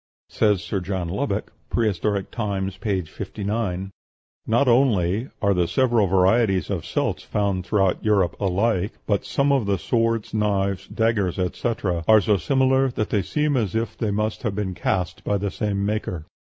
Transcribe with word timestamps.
Says 0.29 0.63
Sir 0.63 0.79
John 0.79 1.09
Lubbock 1.09 1.53
("Prehistoric 1.69 2.31
Times," 2.31 2.75
p. 2.77 3.01
59), 3.03 3.91
"Not 4.47 4.67
only 4.67 5.29
are 5.43 5.53
the 5.53 5.67
several 5.67 6.07
varieties 6.07 6.71
of 6.71 6.83
celts 6.87 7.21
found 7.21 7.67
throughout 7.67 8.03
Europe 8.03 8.35
alike, 8.39 8.93
but 9.05 9.25
some 9.25 9.51
of 9.51 9.67
the 9.67 9.77
swords, 9.77 10.33
knives, 10.33 10.87
daggers, 10.87 11.37
etc., 11.37 12.03
are 12.07 12.19
so 12.19 12.37
similar 12.37 12.89
that 12.89 13.11
they 13.11 13.21
seem 13.21 13.55
as 13.55 13.75
if 13.75 13.95
they 13.95 14.09
must 14.09 14.41
have 14.41 14.55
been 14.55 14.73
cast 14.73 15.23
by 15.23 15.37
the 15.37 15.51
same 15.51 15.85
maker." 15.85 16.25